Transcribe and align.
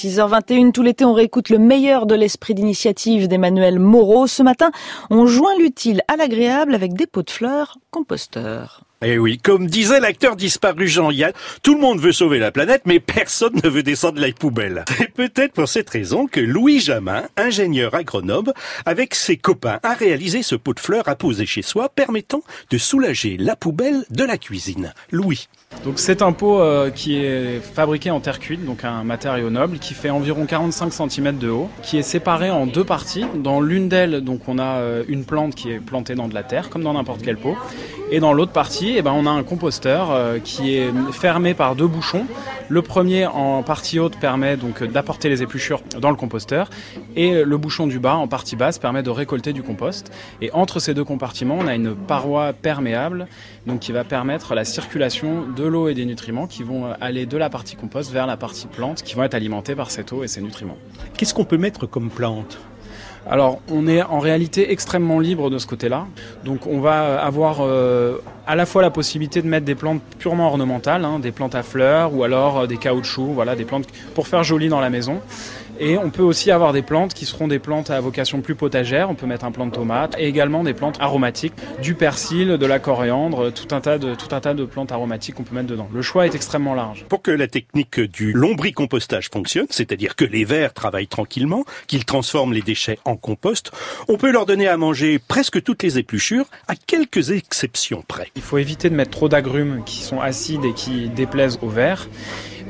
6h21, 0.00 0.72
tout 0.72 0.82
l'été, 0.82 1.04
on 1.04 1.12
réécoute 1.12 1.50
le 1.50 1.58
meilleur 1.58 2.06
de 2.06 2.14
l'esprit 2.14 2.54
d'initiative 2.54 3.28
d'Emmanuel 3.28 3.78
Moreau. 3.78 4.26
Ce 4.26 4.42
matin, 4.42 4.70
on 5.10 5.26
joint 5.26 5.54
l'utile 5.58 6.00
à 6.08 6.16
l'agréable 6.16 6.74
avec 6.74 6.94
des 6.94 7.06
pots 7.06 7.22
de 7.22 7.28
fleurs 7.28 7.76
composteurs. 7.90 8.89
Eh 9.02 9.16
oui, 9.16 9.38
comme 9.38 9.66
disait 9.66 9.98
l'acteur 9.98 10.36
disparu 10.36 10.86
Jean-Yann, 10.86 11.32
tout 11.62 11.74
le 11.74 11.80
monde 11.80 12.00
veut 12.00 12.12
sauver 12.12 12.38
la 12.38 12.52
planète, 12.52 12.82
mais 12.84 13.00
personne 13.00 13.58
ne 13.64 13.66
veut 13.70 13.82
descendre 13.82 14.20
la 14.20 14.30
poubelle. 14.30 14.84
C'est 14.98 15.10
peut-être 15.10 15.54
pour 15.54 15.70
cette 15.70 15.88
raison 15.88 16.26
que 16.26 16.38
Louis 16.38 16.80
Jamin, 16.80 17.22
ingénieur 17.38 17.94
agronome, 17.94 18.52
avec 18.84 19.14
ses 19.14 19.38
copains, 19.38 19.80
a 19.82 19.94
réalisé 19.94 20.42
ce 20.42 20.54
pot 20.54 20.74
de 20.74 20.80
fleurs 20.80 21.08
à 21.08 21.16
poser 21.16 21.46
chez 21.46 21.62
soi, 21.62 21.88
permettant 21.88 22.42
de 22.68 22.76
soulager 22.76 23.38
la 23.38 23.56
poubelle 23.56 24.04
de 24.10 24.22
la 24.22 24.36
cuisine. 24.36 24.92
Louis. 25.10 25.48
Donc 25.82 25.98
c'est 25.98 26.20
un 26.20 26.32
pot 26.32 26.60
euh, 26.60 26.90
qui 26.90 27.16
est 27.16 27.60
fabriqué 27.60 28.10
en 28.10 28.20
terre 28.20 28.38
cuite, 28.38 28.66
donc 28.66 28.84
un 28.84 29.02
matériau 29.02 29.48
noble, 29.48 29.78
qui 29.78 29.94
fait 29.94 30.10
environ 30.10 30.44
45 30.44 30.92
cm 30.92 31.38
de 31.38 31.48
haut, 31.48 31.70
qui 31.82 31.96
est 31.96 32.02
séparé 32.02 32.50
en 32.50 32.66
deux 32.66 32.84
parties. 32.84 33.24
Dans 33.34 33.62
l'une 33.62 33.88
d'elles, 33.88 34.20
donc 34.20 34.46
on 34.46 34.58
a 34.58 34.80
euh, 34.80 35.04
une 35.08 35.24
plante 35.24 35.54
qui 35.54 35.70
est 35.70 35.80
plantée 35.80 36.16
dans 36.16 36.28
de 36.28 36.34
la 36.34 36.42
terre, 36.42 36.68
comme 36.68 36.82
dans 36.82 36.92
n'importe 36.92 37.22
quel 37.22 37.38
pot. 37.38 37.56
Et 38.12 38.18
dans 38.18 38.32
l'autre 38.32 38.52
partie, 38.52 38.89
eh 38.96 39.02
ben, 39.02 39.12
on 39.12 39.26
a 39.26 39.30
un 39.30 39.42
composteur 39.42 40.10
euh, 40.10 40.38
qui 40.38 40.74
est 40.74 40.90
fermé 41.12 41.54
par 41.54 41.76
deux 41.76 41.86
bouchons. 41.86 42.26
Le 42.68 42.82
premier 42.82 43.26
en 43.26 43.62
partie 43.62 43.98
haute 43.98 44.16
permet 44.16 44.56
donc 44.56 44.82
d'apporter 44.82 45.28
les 45.28 45.42
épluchures 45.42 45.82
dans 45.98 46.10
le 46.10 46.16
composteur 46.16 46.70
et 47.16 47.42
le 47.42 47.58
bouchon 47.58 47.86
du 47.86 47.98
bas 47.98 48.14
en 48.14 48.28
partie 48.28 48.56
basse 48.56 48.78
permet 48.78 49.02
de 49.02 49.10
récolter 49.10 49.52
du 49.52 49.62
compost. 49.62 50.12
Et 50.40 50.52
entre 50.52 50.78
ces 50.78 50.94
deux 50.94 51.04
compartiments, 51.04 51.56
on 51.58 51.66
a 51.66 51.74
une 51.74 51.94
paroi 51.94 52.52
perméable 52.52 53.26
donc 53.66 53.80
qui 53.80 53.92
va 53.92 54.04
permettre 54.04 54.54
la 54.54 54.64
circulation 54.64 55.46
de 55.48 55.64
l'eau 55.64 55.88
et 55.88 55.94
des 55.94 56.04
nutriments 56.04 56.46
qui 56.46 56.62
vont 56.62 56.92
aller 57.00 57.26
de 57.26 57.36
la 57.36 57.50
partie 57.50 57.76
compost 57.76 58.12
vers 58.12 58.26
la 58.26 58.36
partie 58.36 58.66
plante 58.66 59.02
qui 59.02 59.14
vont 59.14 59.24
être 59.24 59.34
alimentés 59.34 59.74
par 59.74 59.90
cette 59.90 60.12
eau 60.12 60.22
et 60.22 60.28
ces 60.28 60.40
nutriments. 60.40 60.78
Qu'est-ce 61.16 61.34
qu'on 61.34 61.44
peut 61.44 61.58
mettre 61.58 61.86
comme 61.86 62.08
plante? 62.08 62.58
Alors, 63.28 63.60
on 63.70 63.86
est 63.86 64.02
en 64.02 64.18
réalité 64.18 64.72
extrêmement 64.72 65.20
libre 65.20 65.50
de 65.50 65.58
ce 65.58 65.66
côté-là. 65.66 66.06
Donc, 66.44 66.66
on 66.66 66.80
va 66.80 67.20
avoir 67.20 67.58
euh, 67.60 68.18
à 68.46 68.56
la 68.56 68.66
fois 68.66 68.82
la 68.82 68.90
possibilité 68.90 69.42
de 69.42 69.46
mettre 69.46 69.66
des 69.66 69.74
plantes 69.74 70.00
purement 70.18 70.46
ornementales, 70.46 71.04
hein, 71.04 71.18
des 71.18 71.30
plantes 71.30 71.54
à 71.54 71.62
fleurs 71.62 72.14
ou 72.14 72.24
alors 72.24 72.60
euh, 72.60 72.66
des 72.66 72.78
caoutchoucs, 72.78 73.32
voilà, 73.34 73.56
des 73.56 73.64
plantes 73.64 73.86
pour 74.14 74.26
faire 74.26 74.42
joli 74.42 74.68
dans 74.68 74.80
la 74.80 74.90
maison. 74.90 75.20
Et 75.82 75.96
on 75.96 76.10
peut 76.10 76.22
aussi 76.22 76.50
avoir 76.50 76.74
des 76.74 76.82
plantes 76.82 77.14
qui 77.14 77.24
seront 77.24 77.48
des 77.48 77.58
plantes 77.58 77.88
à 77.88 77.98
vocation 78.02 78.42
plus 78.42 78.54
potagère. 78.54 79.08
On 79.08 79.14
peut 79.14 79.24
mettre 79.24 79.46
un 79.46 79.50
plant 79.50 79.64
de 79.64 79.72
tomate 79.72 80.14
et 80.18 80.26
également 80.26 80.62
des 80.62 80.74
plantes 80.74 80.98
aromatiques, 81.00 81.54
du 81.80 81.94
persil, 81.94 82.58
de 82.58 82.66
la 82.66 82.78
coriandre, 82.78 83.50
tout 83.50 83.74
un 83.74 83.80
tas 83.80 83.96
de, 83.96 84.14
tout 84.14 84.34
un 84.34 84.40
tas 84.40 84.52
de 84.52 84.66
plantes 84.66 84.92
aromatiques 84.92 85.36
qu'on 85.36 85.42
peut 85.42 85.54
mettre 85.54 85.68
dedans. 85.68 85.88
Le 85.90 86.02
choix 86.02 86.26
est 86.26 86.34
extrêmement 86.34 86.74
large. 86.74 87.06
Pour 87.08 87.22
que 87.22 87.30
la 87.30 87.48
technique 87.48 87.98
du 87.98 88.32
lombricompostage 88.32 89.30
fonctionne, 89.32 89.68
c'est-à-dire 89.70 90.16
que 90.16 90.26
les 90.26 90.44
vers 90.44 90.74
travaillent 90.74 91.06
tranquillement, 91.06 91.64
qu'ils 91.86 92.04
transforment 92.04 92.52
les 92.52 92.60
déchets 92.60 92.98
en 93.06 93.16
compost, 93.16 93.72
on 94.06 94.18
peut 94.18 94.30
leur 94.30 94.44
donner 94.44 94.68
à 94.68 94.76
manger 94.76 95.18
presque 95.18 95.62
toutes 95.62 95.82
les 95.82 95.96
épluchures, 95.96 96.44
à 96.68 96.74
quelques 96.76 97.30
exceptions 97.30 98.04
près. 98.06 98.30
Il 98.36 98.42
faut 98.42 98.58
éviter 98.58 98.90
de 98.90 98.94
mettre 98.94 99.12
trop 99.12 99.30
d'agrumes 99.30 99.82
qui 99.86 100.02
sont 100.02 100.20
acides 100.20 100.66
et 100.66 100.74
qui 100.74 101.08
déplaisent 101.08 101.58
aux 101.62 101.70
vers. 101.70 102.06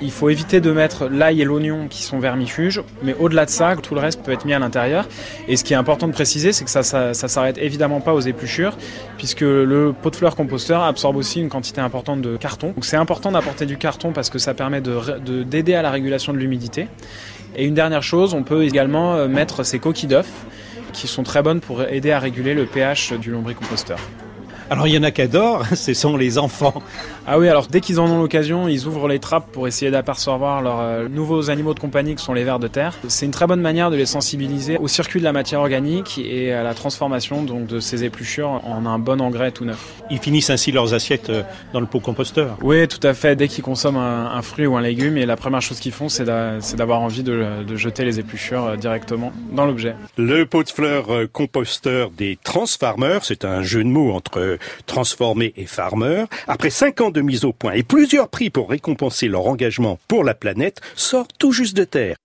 Il 0.02 0.10
faut 0.10 0.30
éviter 0.30 0.60
de 0.60 0.72
mettre 0.72 1.08
l'ail 1.08 1.42
et 1.42 1.44
l'oignon 1.44 1.86
qui 1.88 2.02
sont 2.02 2.18
vermifuges, 2.18 2.82
mais 3.02 3.14
au-delà 3.18 3.44
de 3.44 3.50
ça, 3.50 3.76
tout 3.76 3.94
le 3.94 4.00
reste 4.00 4.22
peut 4.22 4.32
être 4.32 4.46
mis 4.46 4.54
à 4.54 4.58
l'intérieur. 4.58 5.06
Et 5.46 5.56
ce 5.56 5.64
qui 5.64 5.74
est 5.74 5.76
important 5.76 6.08
de 6.08 6.12
préciser, 6.12 6.52
c'est 6.52 6.64
que 6.64 6.70
ça, 6.70 6.82
ça, 6.82 7.14
s'arrête 7.14 7.58
évidemment 7.58 8.00
pas 8.00 8.14
aux 8.14 8.20
épluchures, 8.20 8.76
puisque 9.18 9.42
le 9.42 9.92
pot 9.92 10.10
de 10.10 10.16
fleurs 10.16 10.36
composteur 10.36 10.82
absorbe 10.82 11.16
aussi 11.16 11.40
une 11.40 11.50
quantité 11.50 11.82
importante 11.82 12.22
de 12.22 12.36
carton. 12.36 12.68
Donc 12.68 12.84
c'est 12.84 12.96
important 12.96 13.30
d'apporter 13.30 13.66
du 13.66 13.76
carton 13.76 14.12
parce 14.12 14.30
que 14.30 14.38
ça 14.38 14.54
permet 14.54 14.80
de, 14.80 15.42
d'aider 15.42 15.74
à 15.74 15.82
la 15.82 15.90
régulation 15.90 16.32
de 16.32 16.38
l'humidité. 16.38 16.88
Et 17.56 17.66
une 17.66 17.74
dernière 17.74 18.02
chose, 18.02 18.32
on 18.32 18.42
peut 18.42 18.64
également 18.64 19.16
euh, 19.16 19.28
mettre 19.28 19.64
ces 19.64 19.80
coquilles 19.80 20.08
d'œufs 20.08 20.30
qui 20.92 21.08
sont 21.08 21.24
très 21.24 21.42
bonnes 21.42 21.60
pour 21.60 21.82
aider 21.82 22.12
à 22.12 22.18
réguler 22.18 22.54
le 22.54 22.64
pH 22.64 23.12
du 23.12 23.30
lombricomposteur. 23.30 23.98
Alors 24.70 24.86
il 24.86 24.94
y 24.94 24.98
en 24.98 25.02
a 25.02 25.10
qui 25.10 25.20
adorent, 25.20 25.66
ce 25.74 25.94
sont 25.94 26.16
les 26.16 26.38
enfants. 26.38 26.80
Ah 27.26 27.40
oui, 27.40 27.48
alors 27.48 27.66
dès 27.66 27.80
qu'ils 27.80 27.98
en 27.98 28.08
ont 28.08 28.20
l'occasion, 28.20 28.68
ils 28.68 28.86
ouvrent 28.86 29.08
les 29.08 29.18
trappes 29.18 29.50
pour 29.50 29.66
essayer 29.66 29.90
d'apercevoir 29.90 30.62
leurs 30.62 30.78
euh, 30.78 31.08
nouveaux 31.08 31.50
animaux 31.50 31.74
de 31.74 31.80
compagnie 31.80 32.14
qui 32.14 32.22
sont 32.22 32.34
les 32.34 32.44
vers 32.44 32.60
de 32.60 32.68
terre. 32.68 32.94
C'est 33.08 33.26
une 33.26 33.32
très 33.32 33.48
bonne 33.48 33.60
manière 33.60 33.90
de 33.90 33.96
les 33.96 34.06
sensibiliser 34.06 34.78
au 34.78 34.86
circuit 34.86 35.18
de 35.18 35.24
la 35.24 35.32
matière 35.32 35.58
organique 35.58 36.20
et 36.24 36.52
à 36.52 36.62
la 36.62 36.74
transformation 36.74 37.42
donc 37.42 37.66
de 37.66 37.80
ces 37.80 38.04
épluchures 38.04 38.60
en 38.64 38.86
un 38.86 39.00
bon 39.00 39.20
engrais 39.20 39.50
tout 39.50 39.64
neuf. 39.64 39.92
Ils 40.08 40.18
finissent 40.18 40.50
ainsi 40.50 40.70
leurs 40.70 40.94
assiettes 40.94 41.30
euh, 41.30 41.42
dans 41.72 41.80
le 41.80 41.86
pot 41.86 41.98
composteur. 41.98 42.56
Oui, 42.62 42.86
tout 42.86 43.04
à 43.04 43.12
fait. 43.12 43.34
Dès 43.34 43.48
qu'ils 43.48 43.64
consomment 43.64 43.96
un, 43.96 44.42
fruit 44.42 44.66
ou 44.66 44.76
un 44.76 44.82
légume, 44.82 45.16
et 45.16 45.26
la 45.26 45.36
première 45.36 45.62
chose 45.62 45.80
qu'ils 45.80 45.90
font, 45.90 46.08
c'est 46.08 46.24
d'avoir 46.24 47.00
envie 47.00 47.24
de, 47.24 47.64
de, 47.66 47.76
jeter 47.76 48.04
les 48.04 48.20
épluchures 48.20 48.66
euh, 48.66 48.76
directement 48.76 49.32
dans 49.50 49.66
l'objet. 49.66 49.96
Le 50.16 50.46
pot 50.46 50.62
de 50.62 50.68
fleurs 50.68 51.08
composteur 51.32 52.10
des 52.10 52.38
Transfarmers, 52.44 53.24
c'est 53.24 53.44
un 53.44 53.62
jeu 53.62 53.82
de 53.82 53.88
mots 53.88 54.12
entre 54.12 54.59
transformés 54.86 55.52
et 55.56 55.66
farmers, 55.66 56.26
après 56.46 56.70
cinq 56.70 57.00
ans 57.00 57.10
de 57.10 57.20
mise 57.20 57.44
au 57.44 57.52
point 57.52 57.72
et 57.72 57.82
plusieurs 57.82 58.28
prix 58.28 58.50
pour 58.50 58.70
récompenser 58.70 59.28
leur 59.28 59.46
engagement 59.46 59.98
pour 60.08 60.24
la 60.24 60.34
planète, 60.34 60.80
sort 60.94 61.28
tout 61.38 61.52
juste 61.52 61.76
de 61.76 61.84
terre. 61.84 62.16